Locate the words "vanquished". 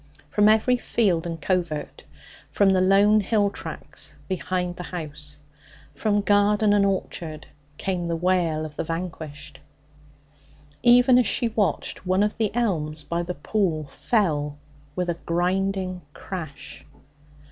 8.83-9.59